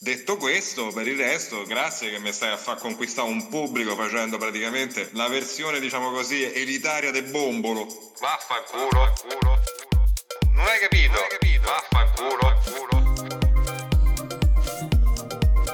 [0.00, 4.38] Detto questo, per il resto, grazie che mi stai a far conquistare un pubblico facendo
[4.38, 7.84] praticamente la versione, diciamo così, elitaria del bombolo.
[8.20, 9.58] Vaffanculo, culo.
[10.52, 11.14] Non hai capito?
[11.14, 11.68] Non hai capito?
[11.68, 13.02] Vaffanculo, culo.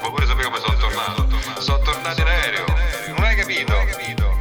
[0.01, 1.29] Ma pure sapere come sono tornato.
[1.61, 2.65] Sono tornato in aereo.
[3.09, 3.73] Non hai capito?
[3.73, 4.33] Non hai capito?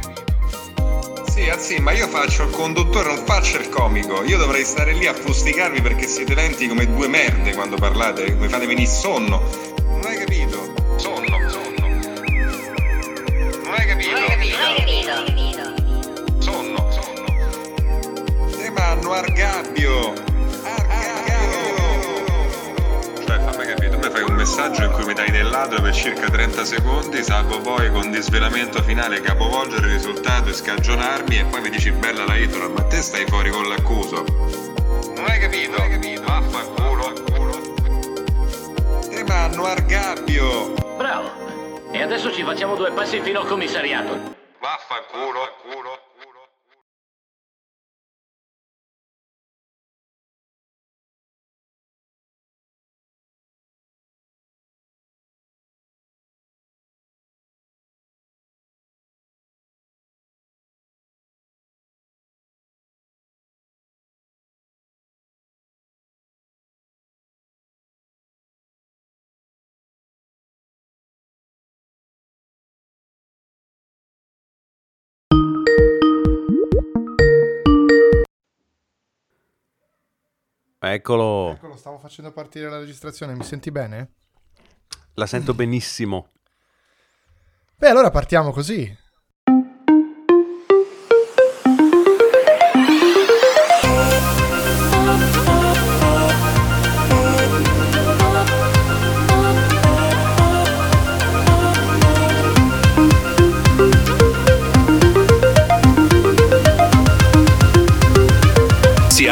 [1.30, 4.22] Sì, anzi, ma io faccio il conduttore, non faccio il comico.
[4.24, 8.48] Io dovrei stare lì a fusticarvi perché siete lenti come due merde quando parlate, mi
[8.48, 9.72] fate venire sonno.
[19.14, 20.12] Argabbio!
[23.24, 25.94] Cioè, fammi capire, tu mi fai un messaggio in cui mi dai del lato per
[25.94, 31.60] circa 30 secondi, salvo poi con disvelamento finale capovolgere il risultato e scagionarmi e poi
[31.60, 34.24] mi dici bella la intro, ma te stai fuori con l'accuso.
[35.14, 35.70] Non hai capito?
[35.70, 36.22] Non hai capito?
[36.24, 37.60] Vaffanculo, culo.
[39.10, 40.74] Te manno argabbio!
[40.96, 41.30] Bravo.
[41.92, 44.34] E adesso ci facciamo due passi fino al commissariato.
[44.58, 46.04] Vaffanculo, culo.
[80.92, 84.12] Eccolo, Eccolo, stavo facendo partire la registrazione, mi senti bene?
[85.14, 86.30] la sento benissimo.
[87.76, 88.96] Beh, allora partiamo così.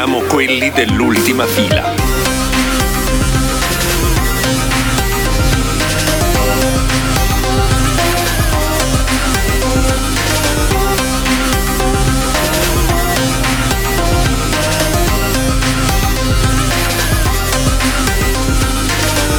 [0.03, 1.95] Siamo quelli dell'ultima fila.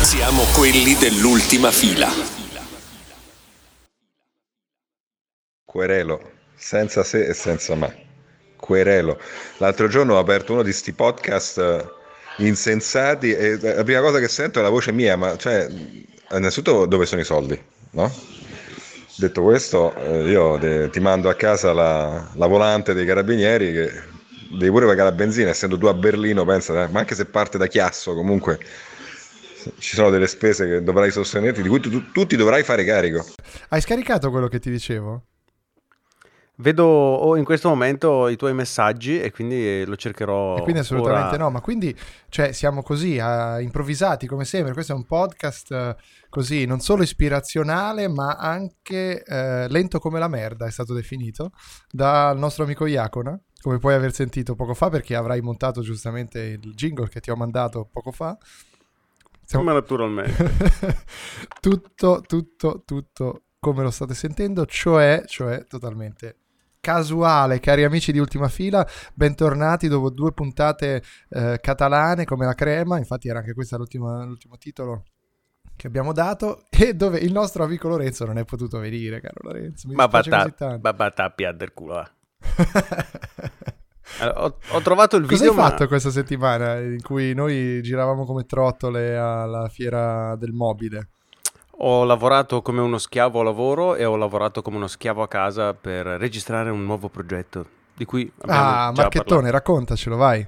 [0.02, 2.08] Siamo quelli dell'ultima fila.
[5.66, 8.03] Querelo, senza se e senza ma.
[8.64, 9.20] Querelo.
[9.58, 11.84] L'altro giorno ho aperto uno di sti podcast eh,
[12.38, 15.68] insensati e la prima cosa che sento è la voce mia, ma cioè,
[16.30, 18.10] innanzitutto dove sono i soldi, no?
[19.16, 23.92] Detto questo, eh, io te- ti mando a casa la, la volante dei carabinieri che
[24.50, 27.58] devi pure pagare la benzina, essendo tu a Berlino, pensa, eh, ma anche se parte
[27.58, 28.58] da Chiasso comunque
[29.78, 32.82] ci sono delle spese che dovrai sostenerti, di cui tu, tu- tu ti dovrai fare
[32.84, 33.26] carico.
[33.68, 35.22] Hai scaricato quello che ti dicevo?
[36.56, 40.56] Vedo in questo momento i tuoi messaggi e quindi lo cercherò.
[40.56, 41.44] E quindi assolutamente ora.
[41.44, 41.96] no, ma quindi
[42.28, 44.72] cioè, siamo così eh, improvvisati come sempre.
[44.72, 45.96] Questo è un podcast eh,
[46.28, 51.50] così non solo ispirazionale, ma anche eh, lento come la merda, è stato definito
[51.90, 56.72] dal nostro amico Iacona, come puoi aver sentito poco fa, perché avrai montato giustamente il
[56.74, 58.38] jingle che ti ho mandato poco fa.
[59.44, 60.52] Siamo- Ma naturalmente.
[61.60, 66.42] tutto, tutto, tutto come lo state sentendo, cioè, cioè totalmente
[66.84, 72.98] casuale, cari amici di ultima fila, bentornati dopo due puntate eh, catalane come la crema,
[72.98, 75.04] infatti era anche questo l'ultimo, l'ultimo titolo
[75.76, 79.88] che abbiamo dato e dove il nostro amico Lorenzo non è potuto venire, caro Lorenzo.
[79.88, 80.80] Mi Ma dispiace così batta, tanto.
[80.82, 81.94] ma batta a del culo.
[81.94, 82.10] va.
[84.18, 85.50] Allora, ho, ho trovato il Cosa video.
[85.52, 91.08] hai ma- fatto questa settimana in cui noi giravamo come trottole alla fiera del mobile?
[91.78, 95.74] Ho lavorato come uno schiavo a lavoro e ho lavorato come uno schiavo a casa
[95.74, 97.66] per registrare un nuovo progetto.
[97.94, 99.50] Di cui abbiamo Ah, Marchettone, parlato.
[99.50, 100.46] raccontacelo, vai.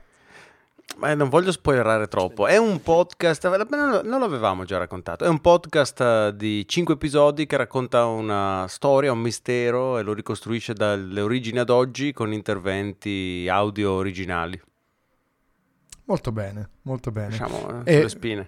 [0.99, 2.47] Ma non voglio spoilerare troppo.
[2.47, 5.25] È un podcast, non non l'avevamo già raccontato.
[5.25, 10.15] È un podcast eh, di 5 episodi che racconta una storia, un mistero e lo
[10.15, 14.59] ricostruisce dalle origini ad oggi con interventi audio originali.
[16.07, 17.31] Molto bene, molto bene.
[17.31, 18.01] Diciamo eh.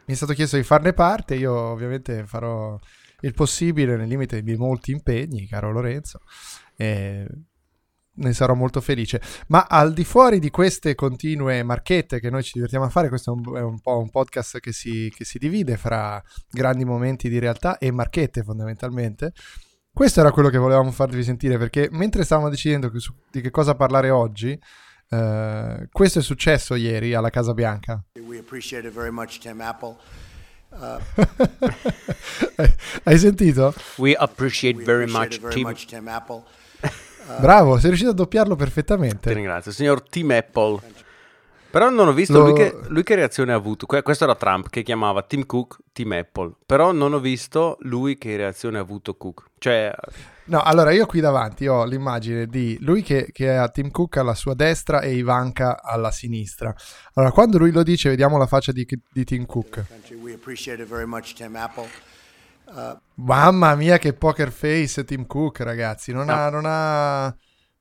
[0.06, 2.78] Mi è stato chiesto di farne parte, io ovviamente farò
[3.20, 6.20] il possibile nel limite di molti impegni, caro Lorenzo,
[6.76, 7.26] e
[8.18, 9.20] ne sarò molto felice.
[9.48, 13.32] Ma al di fuori di queste continue marchette che noi ci divertiamo a fare, questo
[13.32, 17.28] è un, è un po' un podcast che si, che si divide fra grandi momenti
[17.28, 19.32] di realtà e marchette fondamentalmente.
[19.92, 23.74] Questo era quello che volevamo farvi sentire perché mentre stavamo decidendo su- di che cosa
[23.74, 24.56] parlare oggi,
[25.10, 28.02] eh, questo è successo ieri alla Casa Bianca.
[28.24, 29.96] We appreciate it very much, Tim Apple.
[33.04, 33.74] Hai sentito?
[33.96, 35.66] We appreciate very much, very Tim.
[35.66, 36.42] much, Tim Apple.
[37.40, 39.32] Bravo, sei riuscito a doppiarlo Ti perfettamente.
[39.32, 40.80] ringrazio, signor Tim Apple.
[41.70, 43.84] Però non ho visto Lo- lui, che, lui che reazione ha avuto.
[43.86, 46.52] Que- Questo era Trump che chiamava Tim Cook Tim Apple.
[46.64, 49.44] Però non ho visto lui che reazione ha avuto Cook.
[49.58, 49.92] Cioè,
[50.48, 54.34] No, allora io qui davanti ho l'immagine di lui che, che ha Tim Cook alla
[54.34, 56.74] sua destra e Ivanka alla sinistra.
[57.14, 59.84] Allora, quando lui lo dice, vediamo la faccia di, di Tim Cook.
[61.06, 61.88] Much, Tim Apple.
[63.14, 66.12] Mamma mia, che poker face Tim Cook, ragazzi.
[66.12, 67.34] Non, ha, non ha-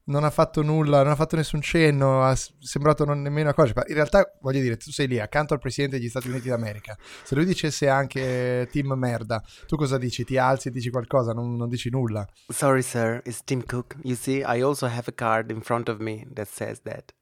[0.08, 3.74] non ha fatto nulla, non ha fatto nessun cenno, ha sembrato non nemmeno una cosa.
[3.88, 6.98] In realtà, voglio dire, tu sei lì accanto al presidente degli Stati Uniti d'America.
[7.24, 10.24] Se lui dicesse anche Tim merda, tu cosa dici?
[10.24, 11.34] Ti alzi e dici qualcosa?
[11.34, 12.26] Non, non dici nulla.
[12.50, 13.96] sorry sir, it's Tim Cook.
[14.04, 17.14] You see, I also have a card in front of me that says that.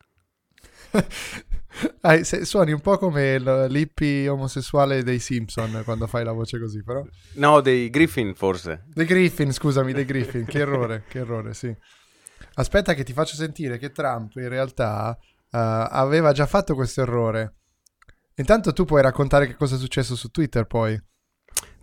[2.02, 6.81] Ah, se- suoni un po' come l'hippie omosessuale dei Simpson quando fai la voce così,
[6.84, 7.04] però.
[7.34, 8.86] No, dei Griffin forse.
[8.94, 11.76] The Griffin, scusami, The Griffin, che errore, che errore, sì.
[12.56, 17.56] Aspetta che ti faccio sentire che Trump in realtà eh, aveva già fatto questo errore.
[18.36, 21.02] Intanto tu puoi raccontare che cosa è successo su Twitter poi.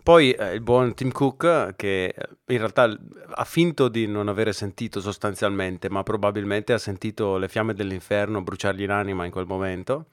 [0.03, 2.15] Poi eh, il buon Tim Cook, che eh,
[2.47, 2.91] in realtà
[3.35, 8.85] ha finto di non avere sentito sostanzialmente, ma probabilmente ha sentito le fiamme dell'inferno bruciargli
[8.85, 10.07] l'anima in quel momento.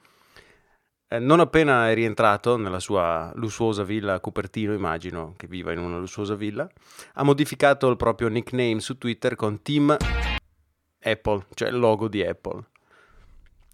[1.07, 5.79] Eh, non appena è rientrato nella sua lussuosa villa a Cupertino, immagino che viva in
[5.79, 6.69] una lussuosa villa,
[7.15, 9.97] ha modificato il proprio nickname su Twitter con Tim
[11.01, 12.63] Apple, cioè il logo di Apple.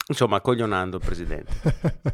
[0.08, 1.54] Insomma, coglionando il presidente.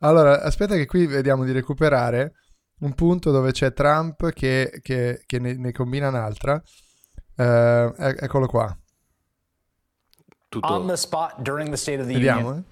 [0.00, 2.34] allora, aspetta che qui vediamo di recuperare
[2.80, 6.60] un punto dove c'è Trump che, che- che ne, ne combina un'altra.
[7.34, 8.76] Ec- eccolo qua, on
[10.48, 10.84] Tutto...
[10.86, 12.48] the spot during the State of the vediamo.
[12.48, 12.64] Union.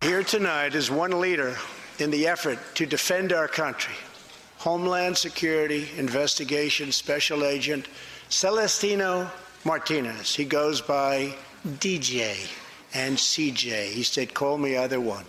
[0.00, 0.06] eh.
[0.06, 1.56] Here tonight is one leader
[1.98, 3.94] in the effort to defend our country
[4.58, 7.88] Homeland Security Investigation Special Agent
[8.28, 9.30] Celestino
[9.64, 10.34] Martinez.
[10.34, 11.34] He goes by
[11.78, 12.34] DJ
[12.94, 13.90] and CJ.
[13.92, 15.24] He said, call me either one.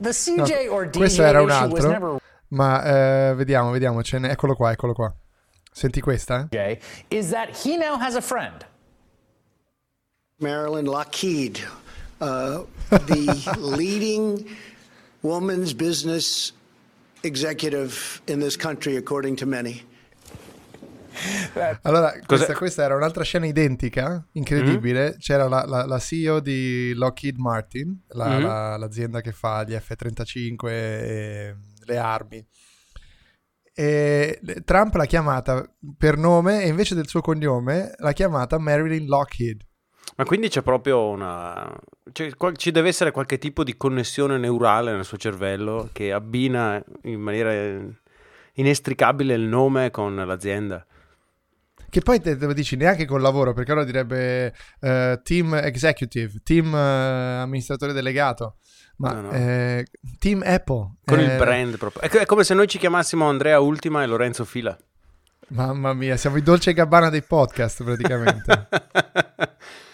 [0.00, 2.18] The No, CJ or DJ questo era un issue was altro, never
[2.48, 2.82] ma
[3.30, 5.12] eh, vediamo, vediamo, ce n'è- eccolo qua, eccolo qua.
[5.72, 6.48] Senti questa?
[6.50, 6.78] eh?
[7.10, 8.64] Is that he now has a friend.
[10.38, 11.60] Marilyn Lockheed,
[12.20, 14.46] uh, the leading
[15.22, 16.52] woman's business
[17.22, 19.82] executive in this country, according to many.
[21.82, 25.16] Allora, questa, questa era un'altra scena identica, incredibile.
[25.18, 28.42] C'era la, la- la CEO di Lockheed Martin, la- Mhm.
[28.42, 32.46] la- l'azienda che fa gli F-35 e le armi.
[33.78, 35.68] E Trump l'ha chiamata
[35.98, 39.60] per nome e invece del suo cognome l'ha chiamata Marilyn Lockheed.
[40.16, 41.70] Ma quindi c'è proprio una...
[42.38, 47.20] qual- ci deve essere qualche tipo di connessione neurale nel suo cervello che abbina in
[47.20, 47.78] maniera
[48.54, 50.86] inestricabile il nome con l'azienda.
[51.88, 56.40] Che poi te, te lo dici neanche col lavoro, perché allora direbbe eh, team executive,
[56.42, 58.56] team eh, amministratore delegato,
[58.98, 59.30] ma No, no.
[59.30, 59.86] eh,
[60.18, 60.96] team Apple.
[61.04, 62.02] Con eh, il brand proprio.
[62.02, 64.76] È, come se noi ci chiamassimo Andrea Ultima e Lorenzo Fila.
[65.48, 68.68] Mamma mia, siamo i Dolce Gabbana dei podcast praticamente.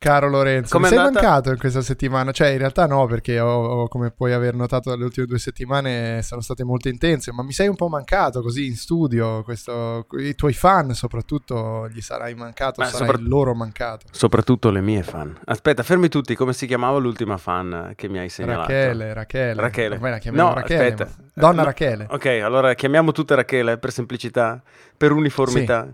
[0.00, 1.26] Caro Lorenzo, Com'è mi sei andata?
[1.26, 2.30] mancato in questa settimana?
[2.30, 3.48] Cioè, in realtà no, perché ho-
[3.82, 7.50] ho- come puoi aver notato le ultime due settimane sono state molto intense, ma mi
[7.50, 12.80] sei un po' mancato così in studio, questo- i tuoi fan soprattutto gli sarai mancato,
[12.80, 14.06] Ma sarai sopra- loro mancato.
[14.12, 15.36] Soprattutto le mie fan.
[15.46, 18.70] Aspetta, fermi tutti, come si chiamava l'ultima fan che mi hai segnalato?
[18.70, 19.60] Rachele, Rachele.
[19.60, 19.94] Rachele.
[19.96, 20.92] Ormai la chiamiamo No, Rachele.
[20.92, 21.10] aspetta.
[21.34, 21.64] Donna Eh, no.
[21.64, 22.06] Rachele.
[22.08, 24.62] Ok, allora chiamiamo tutte Rachele per semplicità,
[24.96, 25.88] per uniformità.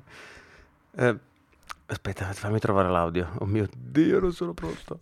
[0.97, 1.17] Eh,
[1.87, 3.31] aspetta, fammi trovare l'audio.
[3.39, 5.01] Oh mio Dio, non sono pronto.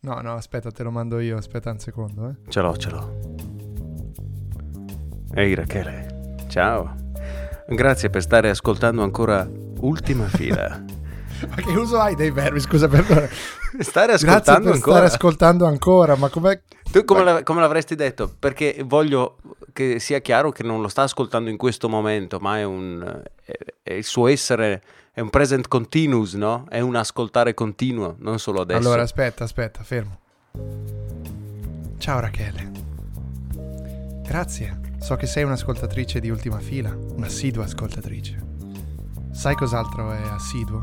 [0.00, 1.36] No, no, aspetta, te lo mando io.
[1.36, 2.50] Aspetta un secondo, eh.
[2.50, 3.20] Ce l'ho, ce l'ho.
[5.34, 6.94] Ehi Rachele, ciao.
[7.68, 9.48] Grazie per stare ascoltando ancora
[9.80, 10.82] Ultima Fila.
[11.48, 12.58] Ma che uso hai dei verbi?
[12.60, 13.28] Scusa, perdona.
[13.80, 14.96] Stare Grazie ascoltando per ancora.
[14.96, 16.60] stare ascoltando ancora, ma com'è...
[16.90, 18.32] Tu come, la- come l'avresti detto?
[18.38, 19.36] Perché voglio
[19.72, 23.52] che sia chiaro che non lo sta ascoltando in questo momento, ma è un è,
[23.82, 24.82] è il suo essere
[25.18, 26.64] è un present continuous, no?
[26.68, 28.78] È un ascoltare continuo, non solo adesso.
[28.78, 30.20] Allora, aspetta, aspetta, fermo.
[31.98, 32.70] Ciao Rachele.
[34.22, 34.80] Grazie.
[35.00, 38.46] So che sei un'ascoltatrice di ultima fila, un'assidua ascoltatrice.
[39.32, 40.82] Sai cos'altro è assiduo?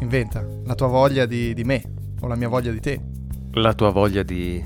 [0.00, 1.80] Inventa la tua voglia di, di me
[2.18, 3.00] o la mia voglia di te.
[3.52, 4.60] La tua voglia di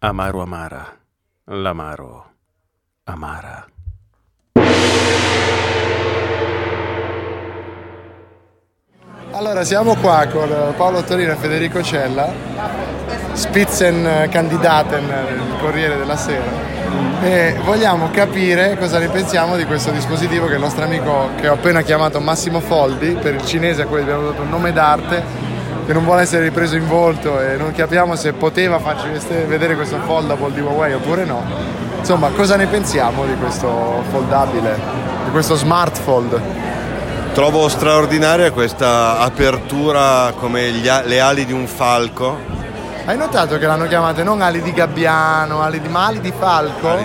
[0.00, 1.00] amaro amara,
[1.44, 2.34] l'amaro
[3.04, 3.73] amara.
[9.36, 12.32] Allora, siamo qua con Paolo Torino e Federico Cella
[13.32, 16.44] Spitzenkandidaten del Corriere della Sera.
[17.20, 21.54] E vogliamo capire cosa ne pensiamo di questo dispositivo che il nostro amico che ho
[21.54, 25.24] appena chiamato Massimo Foldi, per il cinese a cui abbiamo dato un nome d'arte,
[25.84, 29.08] che non vuole essere ripreso in volto e non capiamo se poteva farci
[29.48, 31.42] vedere questo foldable di Huawei oppure no.
[31.98, 34.78] Insomma, cosa ne pensiamo di questo foldabile,
[35.24, 36.40] di questo smart fold?
[37.34, 42.38] Trovo straordinaria questa apertura come gli a- le ali di un falco.
[43.06, 46.96] Hai notato che l'hanno chiamate non ali di gabbiano, ali di, ma ali di falco?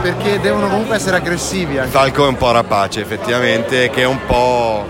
[0.00, 1.90] Perché devono comunque essere aggressivi Il anche.
[1.90, 4.86] falco è un po' rapace effettivamente, che è un po',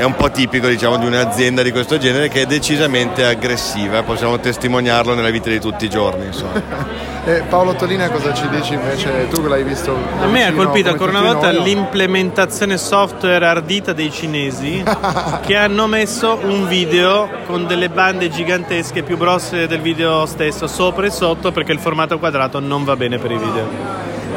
[0.00, 4.40] è un po' tipico diciamo, di un'azienda di questo genere che è decisamente aggressiva, possiamo
[4.40, 6.24] testimoniarlo nella vita di tutti i giorni.
[6.24, 7.08] Insomma.
[7.22, 9.28] E Paolo Tolina cosa ci dici invece?
[9.28, 11.64] Tu che l'hai visto A me ha colpito ancora una volta noi.
[11.64, 14.82] l'implementazione software ardita dei cinesi
[15.44, 21.04] che hanno messo un video con delle bande gigantesche più grosse del video stesso sopra
[21.04, 23.68] e sotto perché il formato quadrato non va bene per i video.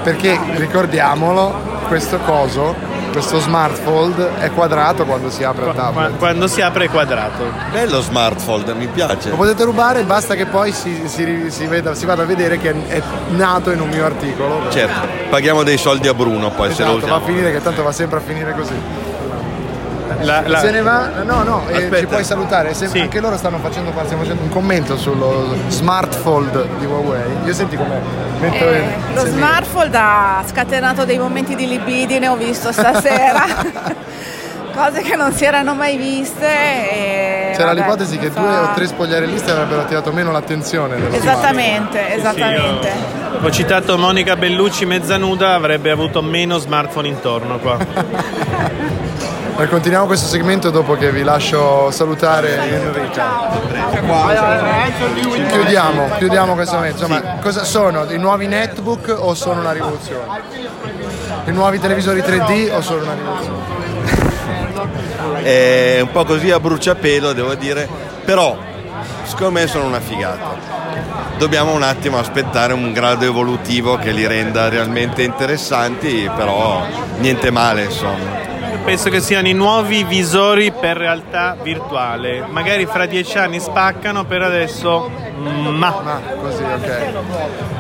[0.04, 1.56] Perché ricordiamolo,
[1.88, 2.76] questo coso,
[3.14, 6.18] questo smart fold è quadrato quando si apre il tablet.
[6.18, 7.44] Quando si apre è quadrato.
[7.72, 9.30] Bello smartphone, mi piace.
[9.30, 12.74] Lo potete rubare, basta che poi si, si- si veda- si vada a vedere che
[12.88, 14.62] è nato in un mio articolo.
[14.70, 17.26] Certo, paghiamo dei soldi a Bruno poi se lo Esatto, va a usiamo.
[17.26, 18.74] finire che tanto va sempre a finire così.
[20.24, 21.10] La- la- Se ne va?
[21.24, 22.74] No, no, eh, ci puoi salutare.
[22.74, 23.00] Se- Sì.
[23.00, 27.22] Anche loro stanno facendo, stiamo facendo un commento sullo smart fold di Huawei.
[27.46, 28.00] Io senti come
[28.40, 33.44] metto Eh, lo mi- smartphone ha scatenato dei momenti di libidine, ho visto stasera.
[34.76, 36.48] Cose che non si erano mai viste.
[36.48, 40.96] e C'era vabbè, l'ipotesi che fa- due o tre spogliarelliste avrebbero attirato meno l'attenzione.
[41.12, 42.90] Esattamente, esattamente.
[42.92, 47.78] Sì, ho, ho citato Monica Bellucci mezza nuda, avrebbe avuto meno smartphone intorno qua.
[49.56, 53.52] E continuiamo questo segmento dopo che vi lascio salutare Enrica.
[55.52, 57.06] Chiudiamo, chiudiamo questo momento.
[57.06, 58.10] Insomma, cosa sono?
[58.10, 60.42] I nuovi netbook o sono una rivoluzione?
[61.46, 63.62] I nuovi televisori 3D o sono una rivoluzione?
[65.44, 67.88] È un po' così a bruciapelo, devo dire,
[68.26, 68.58] però
[69.24, 70.56] secondo me sono una figata.
[71.38, 76.84] Dobbiamo un attimo aspettare un grado evolutivo che li renda realmente interessanti, però
[77.20, 78.43] niente male, insomma.
[78.84, 82.44] Penso che siano i nuovi visori per realtà virtuale.
[82.50, 86.02] Magari fra dieci anni spaccano, per adesso mm, ma.
[86.04, 87.04] Ma così, ok.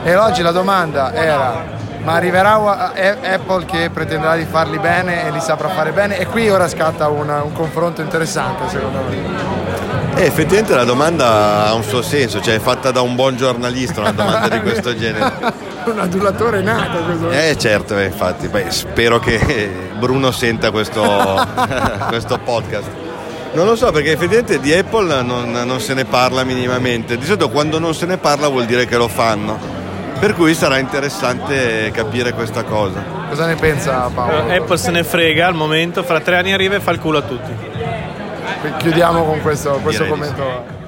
[0.06, 1.62] E oggi la domanda era:
[2.04, 6.18] ma arriverà Apple che pretenderà di farli bene e li saprà fare bene?
[6.18, 9.62] E qui ora scatta una- un confronto interessante, secondo me.
[10.16, 14.00] E effettivamente la domanda ha un suo senso, cioè è fatta da un buon giornalista
[14.00, 15.72] una domanda di questo genere.
[15.92, 17.32] un adulatore nato questo.
[17.32, 21.02] Eh certo, eh, infatti, Beh, spero che Bruno senta questo,
[22.08, 22.90] questo podcast.
[23.54, 27.18] Non lo so perché effettivamente di Apple non, non se ne parla minimamente.
[27.18, 29.82] Di solito quando non se ne parla vuol dire che lo fanno.
[30.20, 33.04] Per cui sarà interessante capire questa cosa.
[33.30, 34.48] Cosa ne pensa Paolo?
[34.48, 37.18] Eh, Apple se ne frega al momento, fra tre anni arriva e fa il culo
[37.18, 37.52] a tutti.
[38.78, 40.34] Chiudiamo con questo, questo Direi di sì.
[40.34, 40.82] commento.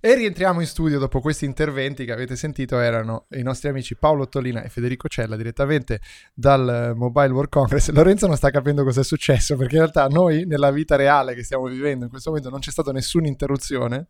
[0.00, 4.28] E rientriamo in studio dopo questi interventi che avete sentito erano i nostri amici Paolo
[4.28, 6.00] Tolina e Federico Cella direttamente
[6.32, 7.90] dal Mobile World Congress.
[7.90, 11.42] Lorenzo non sta capendo cosa è successo perché in realtà noi nella vita reale che
[11.42, 14.06] stiamo vivendo in questo momento non c'è stata nessuna interruzione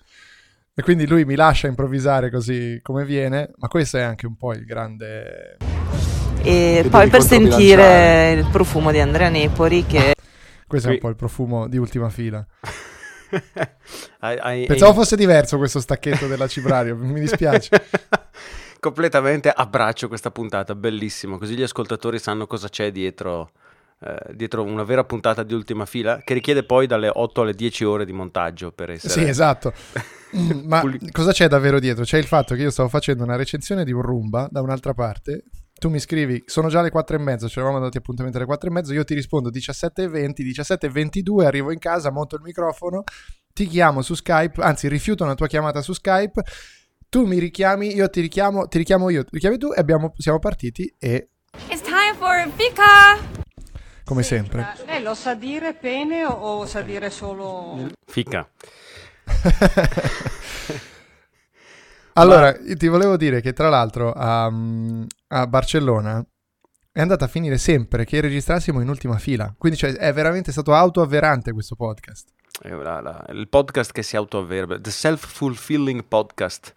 [0.75, 4.53] e quindi lui mi lascia improvvisare così come viene, ma questo è anche un po'
[4.53, 5.57] il grande...
[6.43, 10.15] E poi per sentire il profumo di Andrea Nepori che
[10.69, 12.47] Questo è un po' il profumo di ultima fila.
[14.67, 17.71] Pensavo fosse diverso questo stacchetto della Cibrario, mi dispiace.
[18.81, 21.39] Completamente abbraccio questa puntata, bellissimo.
[21.39, 23.51] Così gli ascoltatori sanno cosa c'è dietro,
[24.01, 27.85] eh, dietro una vera puntata di ultima fila, che richiede poi dalle 8 alle 10
[27.85, 29.13] ore di montaggio per essere.
[29.13, 29.73] Sì, esatto.
[30.63, 32.05] Ma cosa c'è davvero dietro?
[32.05, 35.45] C'è il fatto che io stavo facendo una recensione di un Roomba da un'altra parte.
[35.79, 38.69] Tu mi scrivi, sono già le 4 e mezza, ci eravamo dati appuntamento alle 4
[38.69, 43.05] e mezza, io ti rispondo 17.20, 17.22, arrivo in casa, monto il microfono,
[43.53, 46.43] ti chiamo su Skype, anzi rifiuto una tua chiamata su Skype,
[47.09, 50.41] tu mi richiami, io ti richiamo, ti richiamo io, ti richiami tu e abbiamo- siamo
[50.41, 51.29] partiti e,
[51.69, 53.37] It's time for Fika!
[54.03, 57.89] come sempre, Lei lo sa dire pene o, o sa dire solo...
[58.05, 58.51] Fica.
[62.21, 64.45] Allora, io ti volevo dire che tra l'altro a,
[65.29, 66.25] a Barcellona
[66.91, 69.55] è andata a finire sempre che registrassimo in ultima fila.
[69.57, 72.31] Quindi cioè, è veramente stato autoavverante questo podcast.
[72.61, 76.75] È la- la- il podcast che si autoavverba, The Self-Fulfilling Podcast.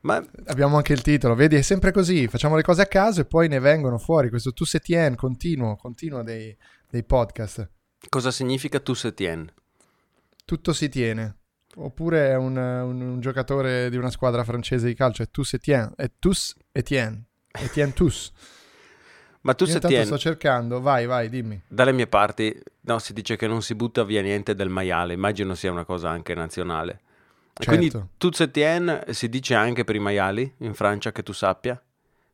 [0.00, 3.24] Ma Abbiamo anche il titolo, vedi, è sempre così, facciamo le cose a caso e
[3.24, 6.54] poi ne vengono fuori questo tu se tien continuo, continuo dei,
[6.90, 7.70] dei podcast.
[8.10, 9.50] cosa significa tu se tien?
[10.44, 11.36] Tutto si tiene.
[11.76, 15.92] Oppure è un, un- un giocatore di una squadra francese di calcio, è Tous Etienne,
[15.96, 18.32] è Tous Etienne, Etienne Tous.
[19.42, 21.60] Ma tu se tieni, sto cercando, vai, vai, dimmi.
[21.68, 25.54] dalle mie parti, no, si dice che non si butta via niente del maiale, immagino
[25.54, 27.00] sia una cosa anche nazionale.
[27.58, 28.08] E Quindi Certo.
[28.16, 31.80] tu se tieni si dice anche per i maiali in Francia che tu sappia?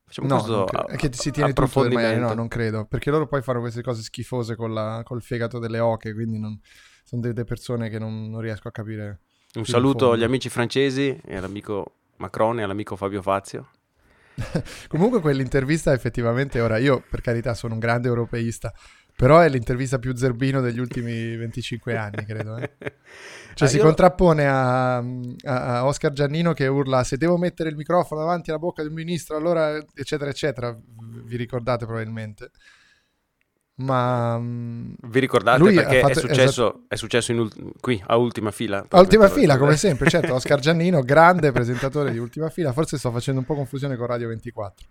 [0.04, 0.86] Facciamo No, questo credo.
[0.86, 3.82] a- che si tiene tutto del maiale, no, non credo, perché loro poi fanno queste
[3.82, 6.58] cose schifose con la- col fegato delle oche, quindi non-
[7.04, 9.20] sono delle persone che non, non riesco a capire.
[9.54, 13.68] Un saluto agli amici francesi e all'amico Macron e all'amico Fabio Fazio.
[14.88, 18.72] Comunque quell'intervista effettivamente, ora io per carità sono un grande europeista,
[19.16, 22.56] però è l'intervista più zerbino degli ultimi 25 anni, credo.
[22.56, 22.70] eh.
[23.54, 27.76] Cioè Ah, si io- contrappone a- a Oscar Giannino che urla se devo mettere il
[27.76, 30.74] microfono davanti alla bocca di un ministro, allora eccetera eccetera,
[31.24, 32.50] vi ricordate probabilmente.
[33.82, 38.84] Ma Vi ricordate perché è fatto- successo, è successo in ult- qui a ultima fila?
[38.88, 43.10] A ultima fila, come sempre, certo, Oscar Giannino, grande presentatore di ultima fila, forse sto
[43.10, 44.86] facendo un po' confusione con Radio 24.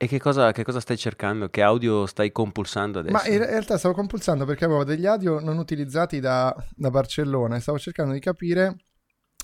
[0.00, 1.48] E che cosa, che cosa stai cercando?
[1.48, 3.12] Che audio stai compulsando adesso?
[3.14, 7.60] Ma in realtà stavo compulsando perché avevo degli audio non utilizzati da, da Barcellona e
[7.60, 8.76] stavo cercando di capire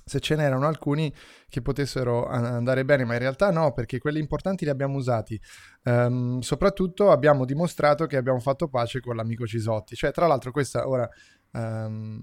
[0.04, 1.12] se ce n'erano alcuni
[1.48, 5.40] che potessero andare bene, ma in realtà no, perché quelli importanti li abbiamo usati.
[5.84, 9.94] Ehm, soprattutto abbiamo dimostrato che abbiamo fatto pace con l'amico Cisotti.
[9.96, 11.08] Cioè, tra l'altro, questa ora
[11.52, 12.20] ehm,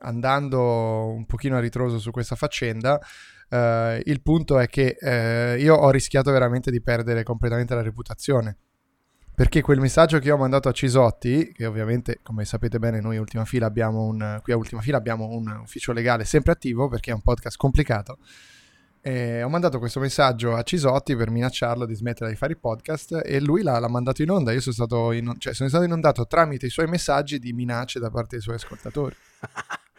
[0.00, 3.00] andando un pochino a ritroso su questa faccenda,
[3.48, 8.58] eh, il punto è che eh, io ho rischiato veramente di perdere completamente la reputazione.
[9.42, 13.44] Perché quel messaggio che ho mandato a Cisotti, che ovviamente, come sapete bene, noi Ultima
[13.44, 17.14] Fila abbiamo un, qui a Ultima Fila abbiamo un ufficio legale sempre attivo perché è
[17.14, 18.18] un podcast complicato.
[19.00, 23.20] E ho mandato questo messaggio a Cisotti per minacciarlo di smettere di fare i podcast
[23.24, 24.52] e lui l'ha, l'ha mandato in onda.
[24.52, 28.10] Io sono stato, in- cioè, sono stato inondato tramite i suoi messaggi di minacce da
[28.10, 29.16] parte dei suoi ascoltatori.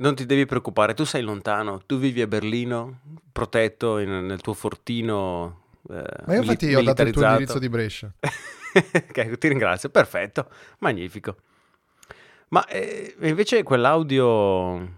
[0.00, 3.00] Non ti devi preoccupare, tu sei lontano, tu vivi a Berlino,
[3.32, 5.59] protetto in- nel tuo fortino.
[5.88, 8.12] Eh, Ma io infatti mili- ho dato il tuo indirizzo di Brescia.
[8.72, 11.36] Ok, ti ringrazio, perfetto, magnifico.
[12.50, 14.94] Ma eh, invece quell'audio,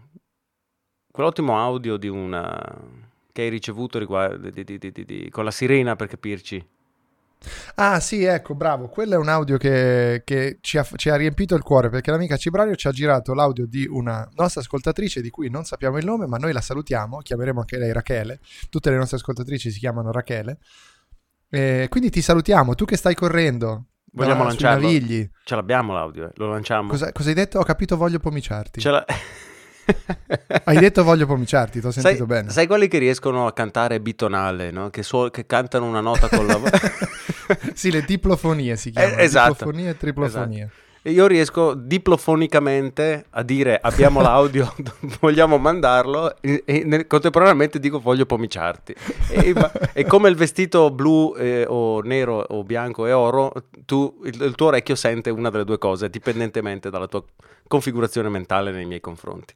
[1.10, 2.60] quell'ottimo audio di una
[3.32, 6.62] che hai ricevuto riguardo, di- di- di- con la sirena per capirci.
[7.76, 8.88] Ah sì, ecco, bravo.
[8.88, 12.36] Quello è un audio che, che ci, ha, ci ha riempito il cuore perché l'amica
[12.36, 16.26] Cibrario ci ha girato l'audio di una nostra ascoltatrice di cui non sappiamo il nome,
[16.26, 18.40] ma noi la salutiamo, chiameremo anche lei Rachele.
[18.70, 20.58] Tutte le nostre ascoltatrici si chiamano Rachele.
[21.50, 23.86] E quindi ti salutiamo, tu che stai correndo.
[24.14, 24.88] Vogliamo da- lanciarlo?
[25.44, 26.88] Ce l'abbiamo l'audio, eh, lo lanciamo.
[26.88, 27.58] Cosa, cosa hai detto?
[27.58, 28.80] Ho capito, voglio pomiciarti.
[28.80, 29.04] Ce la-
[30.64, 32.50] Hai detto voglio pomiciarti, ti ho sentito sai, bene.
[32.50, 34.90] sai quelli che riescono a cantare bitonale, no?
[34.90, 36.60] che, suo- che cantano una nota con la
[37.74, 39.16] sì, le diplofonie si chiamano.
[39.16, 39.52] Eh, esatto.
[39.52, 40.62] Diplofonie e triplofonie.
[40.62, 40.80] Esatto.
[41.04, 44.72] E io riesco diplofonicamente a dire abbiamo l'audio,
[45.20, 48.94] vogliamo mandarlo e, e nel- contemporaneamente dico voglio pomiciarti.
[49.30, 53.52] E, ma- e come il vestito blu eh, o nero o bianco e oro,
[53.84, 57.24] tu, il, il tuo orecchio sente una delle due cose, dipendentemente dalla tua
[57.66, 59.54] configurazione mentale nei miei confronti.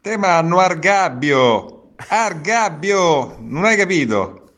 [0.00, 1.92] Te manno Argabbio!
[2.08, 3.36] Argabbio!
[3.38, 4.50] Non hai capito?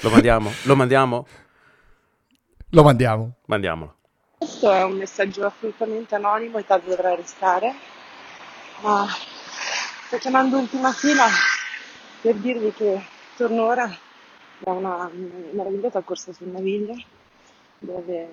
[0.00, 0.50] Lo mandiamo?
[0.64, 1.26] Lo mandiamo?
[2.72, 3.32] Lo mandiamo.
[3.46, 3.96] Mandiamolo.
[4.38, 7.74] Questo è un messaggio assolutamente anonimo e tale dovrà restare,
[8.82, 9.08] ma
[10.06, 11.26] sto chiamando ultima fila
[12.20, 13.04] per dirvi che
[13.36, 13.92] torno ora
[14.58, 15.10] da una
[15.52, 16.94] meravigliosa corsa sul Naviglio
[17.80, 18.32] dove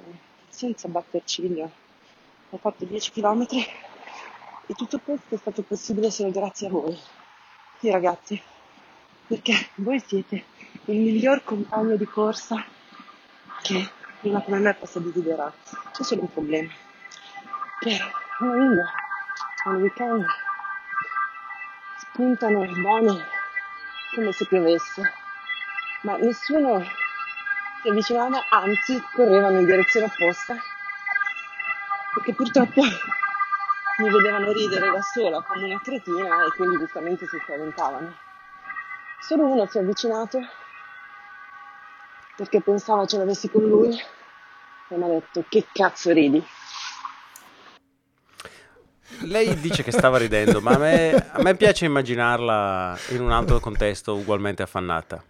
[0.50, 1.72] senza batter ciglio
[2.50, 3.48] ho fatto 10 km
[4.68, 6.96] e tutto questo è stato possibile solo grazie a voi,
[7.80, 8.40] sì ragazzi,
[9.26, 10.44] perché voi siete
[10.86, 12.64] il miglior compagno di corsa
[13.64, 15.54] che una come me possa desiderare.
[15.92, 16.72] C'è solo un problema.
[17.80, 18.00] Che
[18.40, 18.86] Naviglio,
[19.66, 20.26] al weekend,
[21.98, 23.24] spuntano i buoni
[24.16, 25.14] come se piovesse,
[26.02, 26.84] ma nessuno
[27.82, 30.56] si avvicinava, anzi correvano in direzione opposta,
[32.14, 38.16] perché purtroppo mi vedevano ridere da sola come una cretina e quindi giustamente si spaventavano.
[39.20, 40.40] Solo uno si è avvicinato
[42.38, 43.90] perché pensava ce l'avessi con lui
[44.90, 46.42] e mi ha detto che cazzo ridi?
[49.22, 53.60] Lei dice che stava ridendo, ma a me, a me piace immaginarla in un altro
[53.60, 55.24] contesto ugualmente affannata.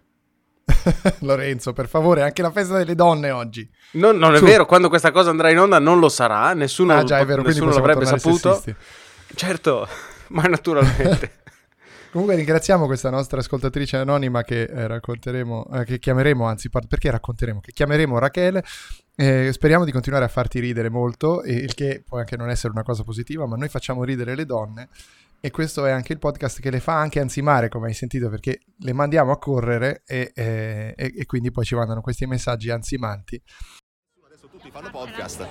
[1.20, 3.70] Lorenzo, per favore, anche la festa delle donne oggi.
[3.91, 4.46] Non, non è Su.
[4.46, 7.41] vero, quando questa cosa andrà in onda non lo sarà, nessuno, Ah, già, è vero,
[7.43, 8.54] nessuno l'avrebbe saputo.
[8.54, 8.76] sessisti.
[9.36, 9.88] Certo,
[10.30, 11.43] ma naturalmente.
[12.12, 17.12] Comunque ringraziamo questa nostra ascoltatrice anonima che eh, racconteremo, eh, che chiameremo, anzi, par- perché
[17.12, 17.60] racconteremo?
[17.60, 18.63] Che chiameremo Rachele.
[19.15, 22.84] Eh, speriamo di continuare a farti ridere molto, il che può anche non essere una
[22.84, 24.89] cosa positiva, ma noi facciamo ridere le donne
[25.39, 28.62] e questo è anche il podcast che le fa anche ansimare, come hai sentito, perché
[28.78, 33.41] le mandiamo a correre e, eh, e- e quindi poi ci mandano questi messaggi ansimanti.
[34.60, 35.46] Tutti fanno podcast.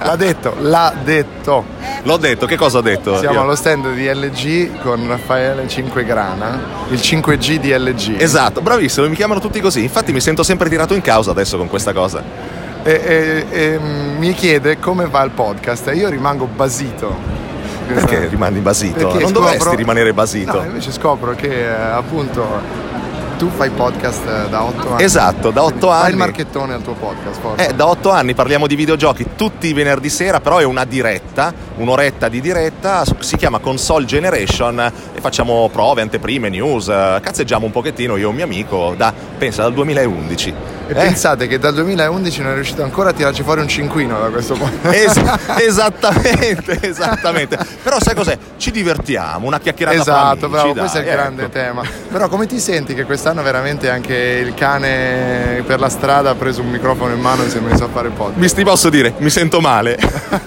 [0.00, 1.64] L'ha detto, l'ha detto.
[2.04, 3.18] L'ho detto, che cosa ho detto?
[3.18, 8.18] Siamo Io- allo stand di LG con Raffaele 5 Grana, il 5G di LG.
[8.18, 9.82] Esatto, bravissimo, mi chiamano tutti così.
[9.82, 12.22] Infatti mi sento sempre tirato in causa adesso con questa cosa.
[12.82, 17.14] E, e- e, mm, mi chiede come va il podcast e io rimango basito.
[17.86, 18.94] Perché rimani basito?
[18.94, 20.54] Perché non scopro- dovresti rimanere basito.
[20.58, 22.92] No, invece scopro che eh, appunto
[23.36, 25.02] tu fai podcast eh, da 8 anni.
[25.02, 26.10] Esatto, da otto Fai anni.
[26.10, 27.68] il marchettone al tuo podcast, forse.
[27.68, 31.52] Eh, da otto anni parliamo di videogiochi tutti i venerdì sera, però è una diretta,
[31.76, 34.92] un'oretta di diretta, si chiama Console Generation
[35.24, 39.62] facciamo prove, anteprime, news, eh, cazzeggiamo un pochettino io e un mio amico, da, pensa,
[39.62, 40.54] dal 2011.
[40.86, 44.28] E pensate che dal 2011 non è riuscito ancora a tirarci fuori un cinquino da
[44.28, 44.90] questo punto.
[44.90, 45.18] Es-
[45.56, 47.56] esattamente, esattamente.
[47.82, 48.36] Però sai cos'è?
[48.58, 51.16] Ci divertiamo, una chiacchierata Esatto, bravo, dai, questo è il ecco.
[51.16, 51.82] grande tema.
[52.10, 56.60] Però come ti senti che quest'anno veramente anche il cane per la strada ha preso
[56.60, 58.38] un microfono in mano e si è messo a fare il podcast?
[58.38, 59.96] Mi ti posso dire, mi sento male.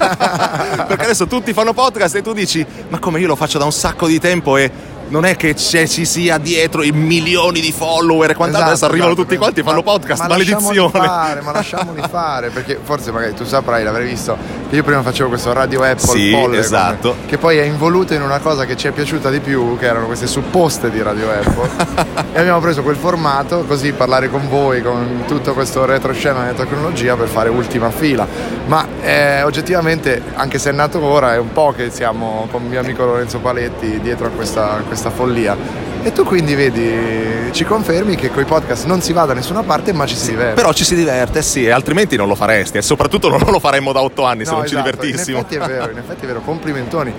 [0.88, 3.72] Perché adesso tutti fanno podcast e tu dici, ma come io lo faccio da un
[3.72, 4.66] sacco di tempo e
[5.10, 8.86] non è che c'è- ci sia dietro i milioni di follower e quant'altro, Esatto, adesso
[8.86, 9.23] arrivano esatto.
[9.27, 11.08] tutti quanti e fanno podcast, ma lasciamoli maledizione.
[11.08, 14.38] fare, ma lasciamoli fare, perché forse magari tu saprai, l'avrai visto,
[14.69, 17.12] io prima facevo questo radio Apple Sì, folle, esatto.
[17.12, 19.86] come- che poi è involuto in una cosa che ci è piaciuta di più, che
[19.86, 21.69] erano queste supposte di radio Apple.
[22.34, 27.15] e abbiamo preso quel formato così parlare con voi, con tutto questo retroscena della tecnologia
[27.15, 28.27] per fare ultima fila.
[28.65, 32.80] Ma eh, oggettivamente, anche se è nato ora, è un po' che siamo con mio
[32.82, 35.87] amico Lorenzo Paletti dietro a questa, a questa follia.
[36.08, 39.63] E tu quindi vedi, ci confermi che con i podcast non si va da nessuna
[39.63, 40.54] parte, ma ci si diverte.
[40.54, 44.02] Però ci si diverte, sì, altrimenti non lo faresti e soprattutto non lo faremmo da
[44.02, 45.39] otto anni se No, non esatto, ci divertissimo.
[45.39, 47.13] In effetti è vero, in effetti è vero, complimentoni.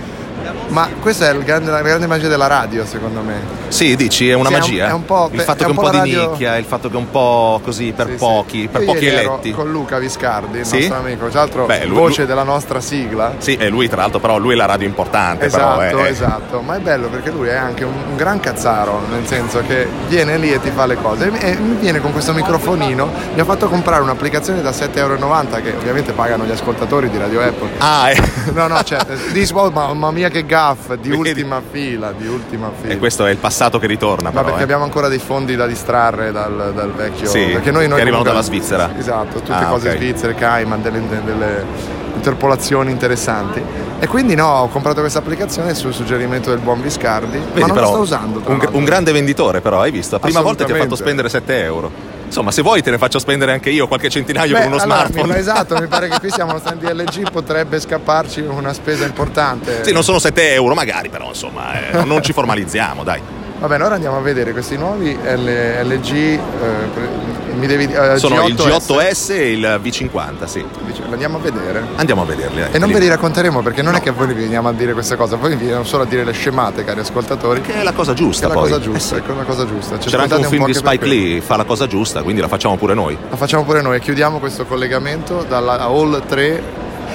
[0.68, 3.56] Ma questa è grande- la grande magia della radio, secondo me.
[3.68, 4.88] Sì, dici, è una Sì, è un- magia.
[4.88, 6.88] è un po' il fatto è che un un po' di radio- nicchia, il fatto
[6.88, 9.50] che è un po' così per pochi, per Io pochi eletti.
[9.52, 10.78] con Luca Viscardi, il Sì?
[10.78, 13.34] nostro amico, tra l'altro Beh, lui- voce lui- della nostra sigla.
[13.38, 16.10] Sì, e lui tra l'altro però lui è la radio importante Esatto, però, eh, eh.
[16.10, 19.86] esatto, ma è bello perché lui è anche un, un gran cazzaro, nel senso che
[20.08, 23.40] viene lì e ti fa le cose e, e mi viene con questo microfonino, mi
[23.40, 27.68] ha fatto comprare un'applicazione da 7,90 euro che ovviamente pagano gli ascoltatori di Radio Apple.
[27.78, 28.22] Ah, eh.
[28.52, 28.98] No, no, cioè,
[29.52, 32.92] oh, mamma mia che gaff, di ultima fila, di ultima fila.
[32.92, 34.62] E questo è il passato che ritorna Ma perché eh.
[34.62, 37.26] abbiamo ancora dei fondi da distrarre dal, dal vecchio.
[37.26, 38.90] Sì, perché noi, noi che arrivano comunque- dalla Svizzera.
[38.96, 39.96] Esatto, tutte Ah, cose ok.
[39.96, 41.64] svizzere, Cayman, delle, delle
[42.14, 43.62] interpolazioni interessanti.
[44.00, 47.38] E quindi no, ho comprato questa applicazione sul suggerimento del buon Viscardi.
[47.38, 48.42] Vedi, ma non però, la sto usando.
[48.44, 50.14] un, un grande venditore però, hai visto?
[50.16, 52.07] La prima volta ti ha fatto spendere 7 euro.
[52.28, 54.98] Insomma, se vuoi te ne faccio spendere anche io qualche centinaio Beh, con uno allora,
[55.06, 55.32] smartphone.
[55.32, 59.04] mi- esatto, mi pare che qui siamo allo stand di LG, potrebbe scapparci una spesa
[59.06, 59.82] importante.
[59.82, 63.20] Sì, non sono 7 euro magari, però insomma, eh, non ci formalizziamo, dai.
[63.60, 66.12] Va bene, ora andiamo a vedere questi nuovi L- LG.
[66.14, 66.40] eh,
[67.56, 68.86] mi devi, eh, Sono il G8S.
[68.86, 70.64] G8S e il V50, sì.
[71.10, 71.82] Andiamo a vedere.
[71.96, 72.60] Andiamo a vederli.
[72.60, 72.68] eh.
[72.70, 75.16] E non ve li racconteremo perché non è che voi vi veniamo a dire queste
[75.16, 77.60] cose, voi veniamo solo a dire le scemate, cari ascoltatori.
[77.62, 78.70] Che è la cosa giusta Che è la poi.
[78.70, 79.32] cosa giusta, Eh sì.
[79.32, 79.98] è la cosa giusta.
[79.98, 81.06] Ci C'era anche un ascoltate film di Spike.
[81.06, 83.18] Lee, fa la cosa giusta, quindi la facciamo pure noi.
[83.28, 86.62] La facciamo pure noi e chiudiamo questo collegamento dalla Hall 3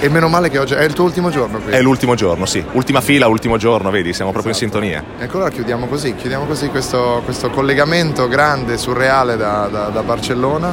[0.04, 1.72] e meno male che oggi è il tuo ultimo giorno qui.
[1.72, 2.62] È l'ultimo giorno, sì.
[2.74, 5.02] Ultima fila, ultimo giorno, vedi, siamo proprio in sintonia.
[5.18, 10.68] Ecco allora chiudiamo così, chiudiamo così questo, questo collegamento grande, surreale da, da- da Barcellona.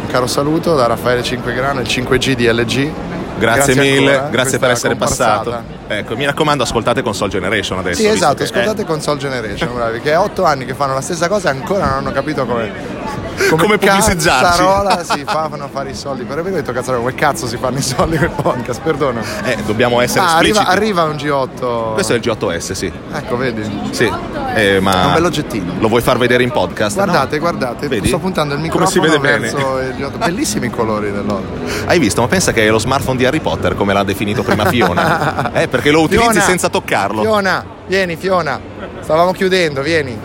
[0.00, 2.90] Un caro saluto da Raffaele Cinquegrano, il 5G di LG.
[3.38, 5.42] Grazie, mille, ancora, grazie per essere comparsata.
[5.50, 5.62] passato.
[5.88, 8.00] Ecco, mi raccomando, ascoltate Console Generation adesso.
[8.00, 11.26] Sì, esatto, che- ascoltate Console Generation, bravi, che è otto anni che fanno la stessa
[11.26, 13.01] cosa e ancora non hanno capito come.
[13.50, 14.42] Come pubblicizziarci.
[14.58, 16.24] Cazzarola si fanno fare i soldi.
[16.24, 18.80] Per aver detto cazzarola, come cazzo si fanno i soldi con il podcast?
[18.80, 19.20] Perdona.
[19.44, 21.92] Eh, dobbiamo essere Ah, arriva, arriva un G8.
[21.94, 22.90] Questo è il G8S, sì.
[23.12, 23.62] Ecco, vedi.
[23.90, 24.10] Sì,
[24.54, 25.72] eh, ma Un bell'oggettino.
[25.80, 26.94] lo vuoi far vedere in podcast?
[26.96, 27.40] Guardate, No?
[27.42, 28.08] guardate, Vedi?
[28.08, 29.52] sto puntando il Come si microfono vede bene.
[29.52, 30.18] verso il G8.
[30.18, 31.44] Bellissimi i colori dell'oro.
[31.86, 32.20] Hai visto?
[32.22, 35.52] Ma pensa che è lo smartphone di Harry Potter, come l'ha definito prima Fiona.
[35.54, 37.20] eh, perché lo utilizzi Fiona, senza toccarlo.
[37.22, 38.58] Fiona, vieni, Fiona.
[39.02, 40.18] Stavamo chiudendo, vieni.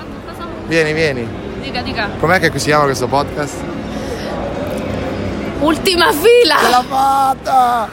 [0.67, 1.45] Vieni, vieni.
[1.61, 2.09] Dica, dica.
[2.19, 3.55] Com'è che si chiama questo podcast?
[5.59, 6.55] Ultima fila!
[6.63, 7.89] Ce l'ha fatta!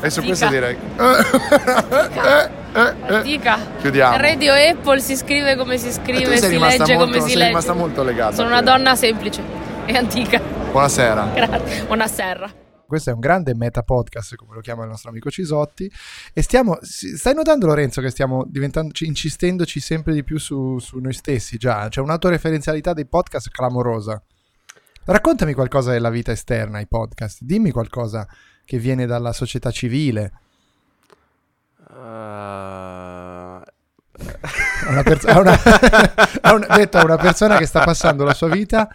[0.00, 0.26] E su Dica.
[0.26, 0.76] questo direi.
[3.22, 3.58] Dica.
[3.80, 4.16] Chiudiamo.
[4.18, 7.46] Radio Apple si scrive come si scrive, si legge molto- come si sei legge.
[7.48, 8.34] rimasta molto legata.
[8.34, 9.42] Sono una donna semplice
[9.86, 10.40] e antica.
[10.70, 11.28] Buonasera.
[11.34, 11.84] Grazie.
[11.86, 12.50] Buonasera.
[12.86, 15.90] Questo è un grande meta podcast, come lo chiama il nostro amico Cisotti.
[16.32, 16.78] E stiamo.
[16.82, 21.56] Stai notando, Lorenzo, che stiamo diventando, ci- incistendoci sempre di più su, su noi stessi
[21.56, 21.88] già?
[21.88, 24.22] C'è un'autoreferenzialità dei podcast clamorosa.
[25.04, 27.38] Raccontami qualcosa della vita esterna ai podcast.
[27.42, 28.26] Dimmi qualcosa
[28.64, 30.32] che viene dalla società civile.
[31.88, 33.62] Uh, a
[34.88, 35.58] una, pers- a una-
[36.40, 38.88] a una- detto a una persona che sta passando la sua vita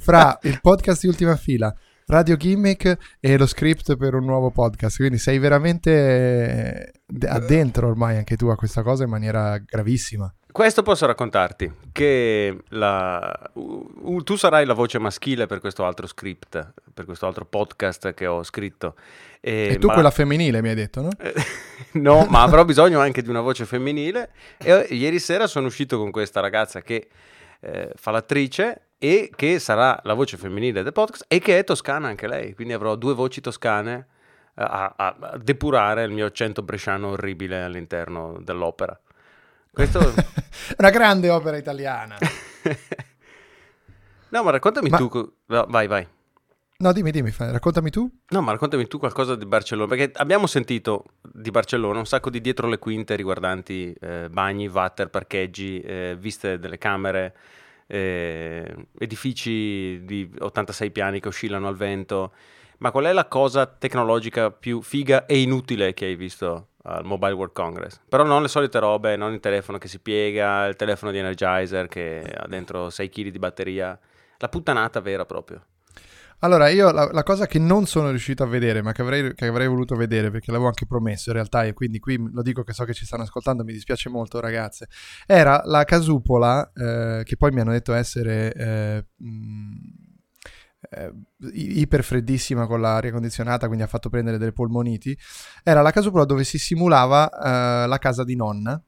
[0.00, 1.74] fra il podcast di ultima fila,
[2.10, 4.96] Radio Gimmick e lo script per un nuovo podcast.
[4.96, 10.32] Quindi sei veramente eh, addentro ormai anche tu a questa cosa in maniera gravissima.
[10.50, 16.06] Questo posso raccontarti, che la- u- u- tu sarai la voce maschile per questo altro
[16.06, 18.94] script, per questo altro podcast che ho scritto.
[19.40, 21.10] E tu ma- quella femminile mi hai detto, no?
[22.00, 24.30] no, ma avrò bisogno anche di una voce femminile.
[24.56, 27.08] E eh, ieri sera sono uscito con questa ragazza che
[27.60, 32.08] eh, fa l'attrice e che sarà la voce femminile del podcast e che è toscana
[32.08, 32.54] anche lei.
[32.54, 34.06] Quindi avrò due voci toscane
[34.56, 38.98] eh, a, a- a depurare il mio accento bresciano orribile all'interno dell'opera.
[39.70, 40.12] Questo...
[40.78, 42.16] Una grande opera italiana.
[44.30, 45.32] No, ma raccontami Ma- tu.
[45.46, 46.06] no, vai, vai.
[46.80, 48.08] No, dimmi, dimmi, raccontami tu.
[48.28, 52.40] No, ma raccontami tu qualcosa di Barcellona, perché abbiamo sentito di Barcellona un sacco di
[52.40, 57.34] dietro le quinte riguardanti eh, bagni, water, parcheggi, eh, viste delle camere,
[57.88, 62.32] eh, edifici di 86 piani che oscillano al vento.
[62.78, 67.32] Ma qual è la cosa tecnologica più figa e inutile che hai visto al Mobile
[67.32, 68.00] World Congress?
[68.08, 71.88] Però non le solite robe, non il telefono che si piega, il telefono di Energizer
[71.88, 73.98] che ha dentro 6 kg di batteria,
[74.36, 75.60] la puttanata vera proprio.
[76.40, 79.46] Allora, io la, la cosa che non sono riuscito a vedere, ma che avrei, che
[79.46, 82.72] avrei voluto vedere perché l'avevo anche promesso in realtà, e quindi qui lo dico che
[82.72, 84.88] so che ci stanno ascoltando, mi dispiace molto, ragazze.
[85.26, 89.74] Era la casupola, eh, che poi mi hanno detto essere eh, mh,
[90.90, 91.12] eh,
[91.54, 95.18] i- iperfreddissima con l'aria condizionata, quindi ha fatto prendere delle polmoniti.
[95.64, 98.80] Era la casupola dove si simulava eh, la casa di nonna,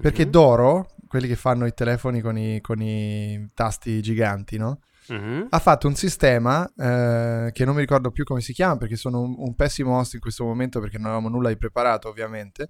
[0.00, 4.80] perché Doro, quelli che fanno i telefoni con i, con i tasti giganti, no?
[5.08, 5.48] Mhm.
[5.50, 9.20] ha fatto un sistema eh, che non mi ricordo più come si chiama perché sono
[9.20, 12.68] un, un pessimo host in questo momento perché non avevamo nulla di preparato ovviamente.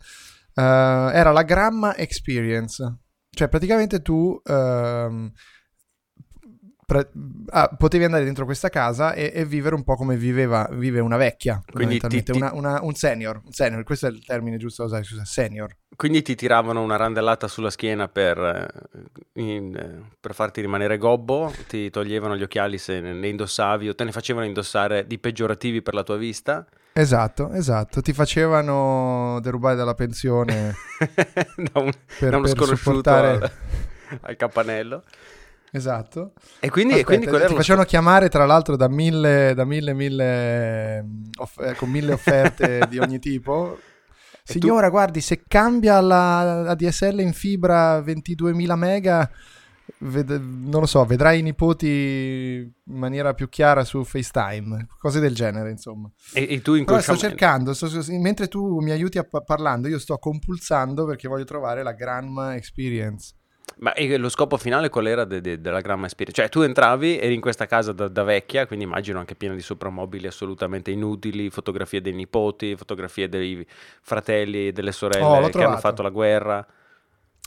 [0.54, 2.98] Eh, era la Gramma Experience,
[3.30, 5.30] cioè praticamente tu ehm,
[6.92, 7.08] pra-
[7.50, 11.16] ah, potevi andare dentro questa casa e, e vivere un po' come viveva, vive una
[11.16, 14.82] vecchia, Quindi ti- ti- una- una- un senior, un senior, questo è il termine giusto
[14.82, 15.74] da usare, scusa, senior.
[15.96, 21.52] Quindi ti tiravano una randellata sulla schiena per, eh, in- eh, per farti rimanere gobbo,
[21.68, 25.94] ti toglievano gli occhiali se ne indossavi o te ne facevano indossare di peggiorativi per
[25.94, 26.66] la tua vista.
[26.94, 30.74] Esatto, esatto, ti facevano derubare dalla pensione
[31.56, 33.50] da, un, per, da uno per sconosciuto al,
[34.20, 35.02] al campanello.
[35.74, 36.34] Esatto.
[36.60, 39.64] E quindi, e Aspetta, quindi qual ti lo facevano chiamare tra l'altro da mille, da
[39.64, 43.78] mille, mille, mm, off- con mille offerte di ogni tipo.
[44.44, 49.30] Signora, guardi, se cambia la, la DSL in fibra 22.000 mega,
[49.98, 55.34] ved- non lo so, vedrai i nipoti in maniera più chiara su FaceTime, cose del
[55.34, 56.10] genere, insomma.
[56.34, 59.98] E, e tu Però sto cercando, sto- mentre tu mi aiuti a pa- parlando, io
[59.98, 63.36] sto compulsando perché voglio trovare la Granma Experience.
[63.78, 66.40] Ma lo scopo finale qual era de- de- della Gramma Experience?
[66.40, 69.62] Cioè tu entravi, eri in questa casa da, da vecchia, quindi immagino anche piena di
[69.62, 73.66] soprammobili assolutamente inutili, fotografie dei nipoti, fotografie dei
[74.02, 76.66] fratelli e delle Oh, sorelle l'ho che hanno fatto la guerra.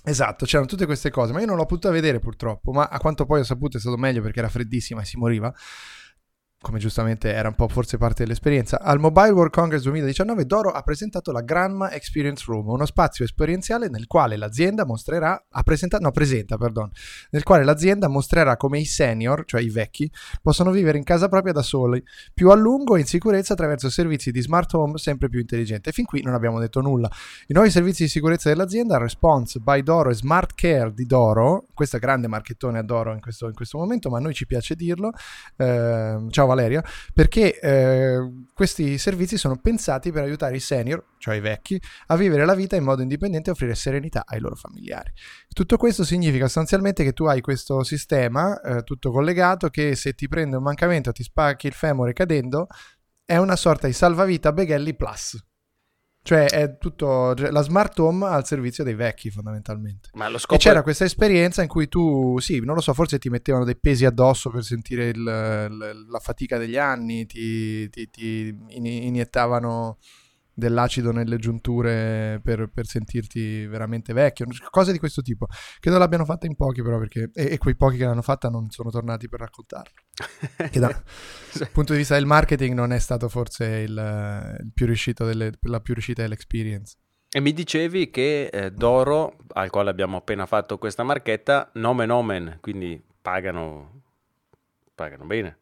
[0.08, 3.26] Esatto, c'erano tutte queste cose, ma io non l'ho potuta vedere purtroppo, ma a quanto
[3.26, 5.52] poi ho saputo è stato meglio perché era freddissima e si moriva,
[6.66, 8.82] come giustamente era un po' forse parte dell'esperienza.
[8.82, 13.88] Al Mobile World Congress 2019 Doro ha presentato la Granma Experience Room, uno spazio esperienziale
[13.88, 16.90] nel quale l'azienda mostrerà, ha presentato, no presenta, perdon,
[17.30, 21.54] nel quale l'azienda mostrerà come i senior, cioè i vecchi, possono vivere in casa propria
[21.54, 25.40] da soli, più a lungo e in sicurezza attraverso servizi di smart home sempre più
[25.40, 25.92] intelligenti.
[25.92, 27.08] Fin qui non abbiamo detto nulla.
[27.46, 32.00] I nuovi servizi di sicurezza dell'azienda, Response by Doro e Smart Care di Doro, questo
[32.00, 35.12] grande marchettone a Doro in questo, in questo momento, ma a noi ci piace dirlo.
[35.58, 41.40] Ehm, ciao Valeria, perché eh, questi servizi sono pensati per aiutare i senior, cioè i
[41.40, 45.12] vecchi, a vivere la vita in modo indipendente e offrire serenità ai loro familiari.
[45.54, 50.28] Tutto questo significa sostanzialmente che tu hai questo sistema eh, tutto collegato che se ti
[50.28, 52.68] prende un mancamento, ti spacchi il femore cadendo,
[53.24, 55.44] è una sorta di salvavita Beghelli Plus.
[56.28, 60.10] Cioè è tutto cioè, la smart home al servizio dei vecchi fondamentalmente.
[60.14, 62.96] Ma lo E scopo c'era è- questa esperienza in cui tu, sì, non lo so,
[62.96, 68.10] forse ti mettevano dei pesi addosso per sentire il- la fatica degli anni, ti, ti-
[68.10, 70.00] ti in- iniettavano
[70.52, 75.46] dell'acido nelle giunture per, per sentirti veramente vecchio, cose di questo tipo.
[75.80, 78.72] Credo l'abbiano fatta in pochi però perché, e, e quei pochi che l'hanno fatta non
[78.72, 79.92] sono tornati per raccontarlo.
[80.70, 80.88] Che da-
[81.58, 85.52] dal punto di vista del marketing non è stato forse il, il più riuscito delle,
[85.62, 86.98] la più riuscita dell'experience.
[87.30, 92.58] E mi dicevi che eh, Doro, al quale abbiamo appena fatto questa marchetta, nomen omen,
[92.62, 94.02] quindi pagano,
[94.94, 95.60] pagano bene.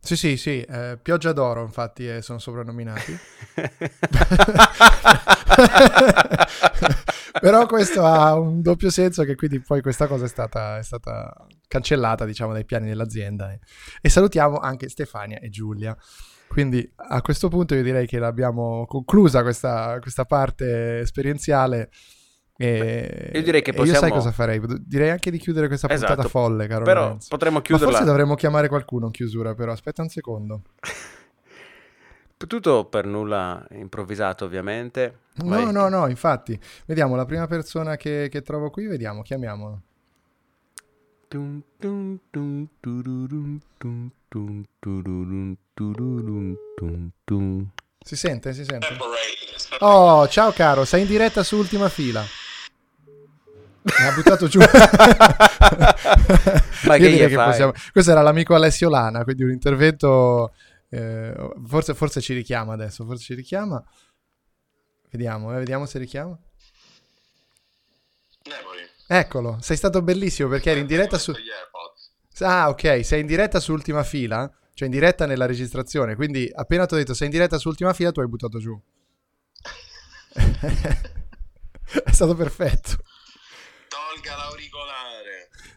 [0.00, 3.16] Sì, sì, sì, eh, Pioggia d'Oro infatti eh, sono soprannominati.
[7.40, 11.46] Però questo ha un doppio senso che quindi poi questa cosa è stata, è stata
[11.68, 13.56] cancellata diciamo dai piani dell'azienda.
[14.00, 15.96] E, salutiamo anche Stefania e Giulia.
[16.48, 21.90] Quindi a questo punto io direi che l'abbiamo conclusa questa, questa parte esperienziale.
[22.56, 24.60] E, io direi che possiamo- Io sai cosa farei?
[24.84, 26.28] Direi anche di chiudere questa puntata Esatto.
[26.28, 27.26] folle, caro Però Lorenzo.
[27.30, 27.90] potremmo Ma chiuderla.
[27.90, 30.62] forse dovremmo chiamare qualcuno in chiusura, però aspetta un secondo.
[32.36, 35.20] Tutto per nulla improvvisato, ovviamente.
[35.44, 36.58] No, no, no, infatti.
[36.84, 39.80] Vediamo la prima persona che, che trovo qui, vediamo, chiamiamolo.
[48.00, 48.52] Si sente?
[48.52, 48.96] Si sente?
[49.80, 52.24] Oh, ciao caro, sei in diretta su Ultima Fila.
[53.82, 54.60] Mi ha buttato giù.
[56.86, 57.72] Ma che gli fai?
[57.92, 60.54] Questo era l'amico Alessio Lana, quindi un intervento...
[60.88, 61.34] eh,
[61.66, 63.82] forse, forse ci richiama adesso, forse ci richiama.
[65.10, 66.38] Vediamo, eh, vediamo se richiama.
[69.16, 71.32] Eccolo, sei stato bellissimo perché eri in diretta su...
[72.40, 76.84] Ah, ok, sei in diretta su Ultima Fila, cioè in diretta nella registrazione, quindi appena
[76.84, 78.74] ti ho detto sei in diretta su Ultima Fila tu hai buttato giù.
[82.04, 82.96] È stato perfetto.
[83.88, 84.63] Tolga l'auricolare.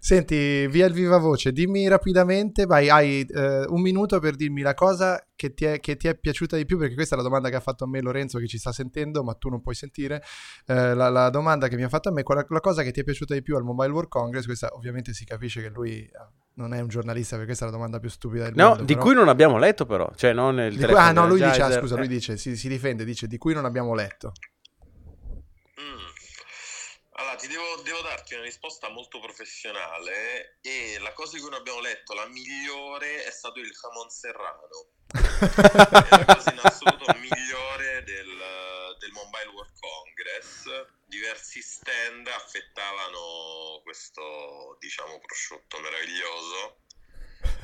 [0.08, 4.74] Senti, via il viva voce, dimmi rapidamente, vai, hai eh, un minuto per dirmi la
[4.74, 7.50] cosa che ti, è, che ti è piaciuta di più, perché questa è la domanda
[7.50, 10.24] che ha fatto a me Lorenzo che ci sta sentendo, ma tu non puoi sentire.
[10.66, 13.02] Eh, la, la domanda che mi ha fatto a me, quella, la cosa che ti
[13.02, 16.10] è piaciuta di più al Mobile World Congress, questa ovviamente si capisce che lui eh,
[16.54, 18.84] non è un giornalista, perché questa è la domanda più stupida del No, mondo.
[18.86, 21.42] di però- cui non abbiamo letto però, cioè non il di cui- ah no, lui
[21.44, 22.08] dice, ah, scusa, lui eh.
[22.08, 24.32] dice, si, si difende, dice di cui non abbiamo letto.
[27.20, 31.60] Allora, ti devo, devo darti una risposta molto professionale e la cosa di cui non
[31.60, 34.92] abbiamo letto, la migliore, è stato il jamon serrano.
[35.08, 40.90] è la cosa in assoluto migliore del, del Mobile World Congress.
[41.06, 46.82] Diversi stand affettavano questo, diciamo, prosciutto meraviglioso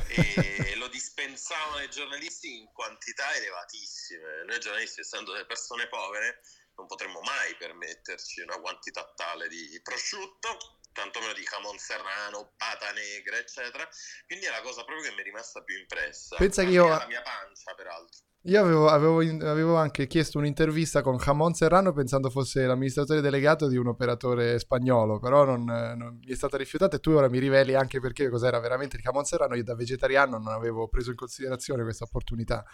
[0.08, 4.46] e lo dispensavano ai giornalisti in quantità elevatissime.
[4.46, 6.42] Noi giornalisti, essendo delle persone povere,
[6.76, 10.58] non potremmo mai permetterci una quantità tale di prosciutto,
[10.92, 13.88] tantomeno di jamon serrano, pata negra, eccetera.
[14.26, 16.36] Quindi è la cosa proprio che mi è rimasta più impressa.
[16.38, 18.22] Pensa che io- La mia pancia, peraltro.
[18.46, 23.78] Io avevo, avevo avevo anche chiesto un'intervista con Jamon Serrano pensando fosse l'amministratore delegato di
[23.78, 27.74] un operatore spagnolo, però non, non- mi è stata rifiutata e tu ora mi riveli
[27.74, 29.56] anche perché cos'era veramente il Jamon Serrano.
[29.56, 32.66] Io da vegetariano non avevo preso in considerazione questa opportunità.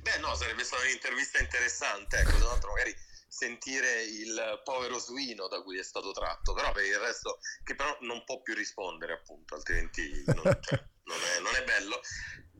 [0.00, 2.94] Beh, no, sarebbe stata un'intervista interessante, ecco, tra l'altro magari
[3.28, 7.96] sentire il povero suino da cui è stato tratto, però per il resto, che però
[8.00, 12.00] non può più rispondere appunto, altrimenti non, cioè, non è, non è bello.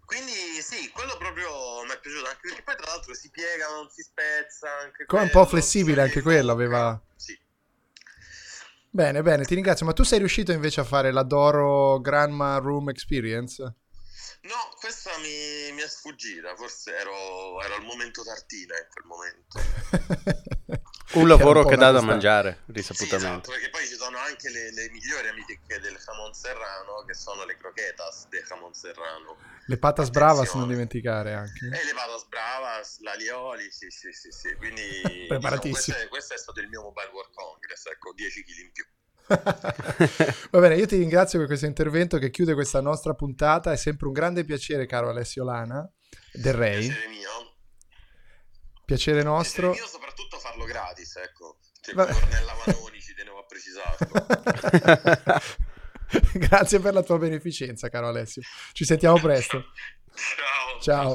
[0.05, 3.89] Quindi sì, quello proprio mi è piaciuto, anche perché poi tra l'altro si piega, non
[3.91, 7.01] si spezza, anche Come un quello, po' flessibile anche quello, aveva...
[8.93, 9.87] Bene, bene, ti ringrazio.
[9.87, 13.75] Ma tu sei riuscito invece a fare la Doro Grandma Room Experience?
[14.43, 19.59] No, questa mi, mi è sfuggita, forse ero, ero al momento tartina in quel momento.
[21.13, 23.17] Un lavoro Che un dà da mangiare, Sì, risaputamente.
[23.17, 27.45] esatto, perché poi ci sono anche le, le migliori amiche del jamon serrano, che sono
[27.45, 29.37] le croquetas del jamon serrano.
[29.67, 31.67] Le patas bravas non dimenticare anche.
[31.67, 34.55] E le patas bravas, l'alioli, sì, sì, sì, sì.
[34.55, 35.73] Quindi diciamo, Preparatissimo.
[35.75, 38.85] questo, è, questo è stato il mio Mobile World Congress, ecco, 10 kg in più.
[40.51, 43.73] Va bene, io ti ringrazio per questo intervento che chiude questa nostra puntata.
[43.73, 45.89] È sempre un grande piacere, caro Alessio Lana,
[46.33, 46.87] del Rey.
[46.87, 47.29] Piacere mio.
[48.85, 49.73] Piacere nostro.
[49.73, 51.59] Io soprattutto farlo gratis, ecco.
[51.81, 52.13] Cioè, Vabbè.
[52.13, 54.27] con Ornella Vanoni ci tenevo a precisarlo.
[56.49, 58.43] Grazie per la tua beneficenza, caro Alessio.
[58.73, 59.65] Ci sentiamo presto.
[60.81, 60.81] Ciao.
[60.81, 61.15] Ciao.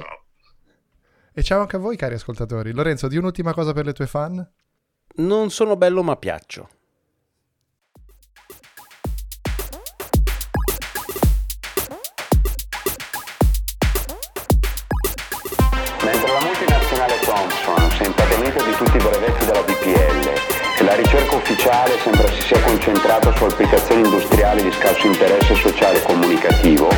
[1.34, 2.71] E ciao anche a voi, cari ascoltatori.
[2.71, 4.54] Lorenzo, di un'ultima cosa per le tue fan?
[5.17, 6.69] Non sono bello ma piaccio.
[18.36, 20.32] Impadronita di tutti i brevetti della BPL
[20.78, 26.00] e la ricerca ufficiale sembra si sia concentrata su applicazioni industriali di scarso interesse sociale
[26.00, 26.90] e comunicativo,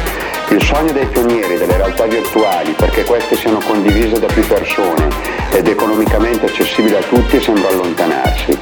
[0.50, 5.10] il sogno dei pionieri delle realtà virtuali perché queste siano condivise da più persone
[5.52, 8.58] ed economicamente accessibili a tutti sembra allontanarsi.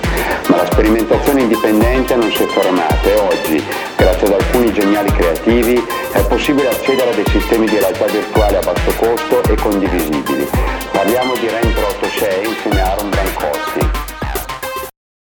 [0.47, 3.63] Ma la sperimentazione indipendente non si è fermata e oggi,
[3.95, 8.59] grazie ad alcuni geniali creativi, è possibile accedere a dei sistemi di realtà virtuale a
[8.59, 10.84] basso costo e condivisibili.
[11.05, 13.79] Parliamo di REM Pro 6 insieme a Aaron Brancoschi.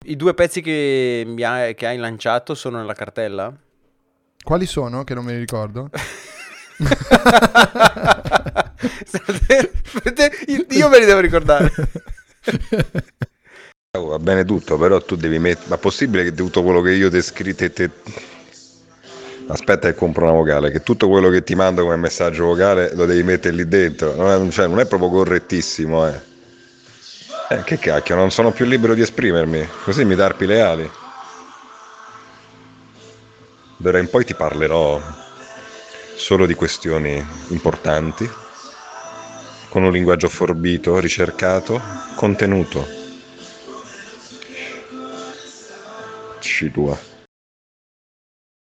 [0.06, 3.56] I due pezzi che, mi hai, che hai lanciato sono nella cartella?
[4.44, 5.04] Quali sono?
[5.04, 5.92] Che non me li ricordo.
[10.70, 11.72] Io me li devo ricordare.
[13.96, 15.70] Oh, va bene tutto, però tu devi mettere.
[15.70, 17.92] Ma possibile che tutto quello che io ti ho scritto e te.
[19.50, 23.06] Aspetta che compro una vocale, che tutto quello che ti mando come messaggio vocale lo
[23.06, 24.14] devi mettere lì dentro.
[24.14, 26.20] Non è, cioè, non è proprio correttissimo, eh.
[27.50, 29.66] Eh, che cacchio, non sono più libero di esprimermi.
[29.86, 30.92] Così mi tarpi le ali.
[33.78, 35.02] D'ora in poi ti parlerò
[36.16, 38.30] solo di questioni importanti,
[39.70, 41.82] con un linguaggio forbito, ricercato,
[42.16, 42.86] contenuto.
[46.40, 47.17] Ci tua.